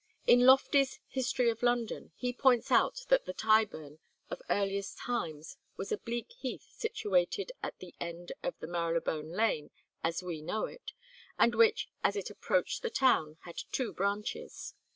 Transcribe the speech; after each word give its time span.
In 0.25 0.39
Loftie's 0.47 0.99
"History 1.09 1.51
of 1.51 1.61
London" 1.61 2.11
he 2.15 2.33
points 2.33 2.71
out 2.71 3.05
that 3.09 3.25
the 3.25 3.35
Tyburn 3.35 3.99
of 4.31 4.41
earliest 4.49 4.97
times 4.97 5.57
was 5.77 5.91
a 5.91 5.97
bleak 5.99 6.31
heath 6.31 6.67
situated 6.71 7.51
at 7.61 7.77
the 7.77 7.93
end 7.99 8.31
of 8.41 8.57
the 8.57 8.67
Marylebone 8.67 9.29
Lane 9.31 9.69
as 10.03 10.23
we 10.23 10.41
know 10.41 10.65
it, 10.65 10.93
and 11.37 11.53
which, 11.53 11.87
as 12.03 12.15
it 12.15 12.31
approached 12.31 12.81
the 12.81 12.89
town, 12.89 13.37
had 13.41 13.61
two 13.71 13.93
branches. 13.93 14.73